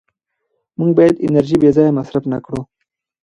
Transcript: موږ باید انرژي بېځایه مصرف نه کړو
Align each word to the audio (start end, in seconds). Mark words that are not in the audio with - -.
موږ 0.79 0.91
باید 0.97 1.21
انرژي 1.27 1.57
بېځایه 1.61 1.95
مصرف 1.99 2.23
نه 2.31 2.37
کړو 2.45 2.61